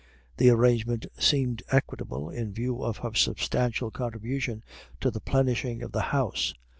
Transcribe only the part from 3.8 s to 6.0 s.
contribution to the plenishing of